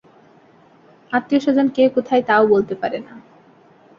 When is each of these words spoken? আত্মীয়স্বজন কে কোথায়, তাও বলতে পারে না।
আত্মীয়স্বজন 1.11 1.67
কে 1.67 1.83
কোথায়, 1.89 2.23
তাও 2.29 2.43
বলতে 2.47 2.73
পারে 2.75 2.99
না। 2.99 3.13